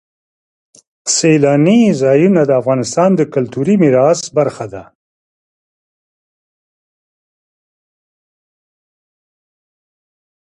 سیلانی 1.15 1.81
ځایونه 2.01 2.41
د 2.45 2.51
افغانستان 2.61 3.09
د 3.15 3.21
کلتوري 3.33 3.75
میراث 3.81 4.21
برخه 4.37 4.65
ده. 4.73 4.83